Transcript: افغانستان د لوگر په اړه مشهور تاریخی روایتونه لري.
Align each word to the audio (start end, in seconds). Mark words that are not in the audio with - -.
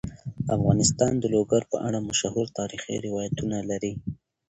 افغانستان 0.55 1.13
د 1.19 1.23
لوگر 1.35 1.61
په 1.71 1.77
اړه 1.87 1.99
مشهور 2.09 2.47
تاریخی 2.59 2.95
روایتونه 3.05 3.57
لري. 3.69 3.93